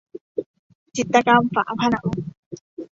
[0.95, 2.07] จิตกรรมฝาผนัง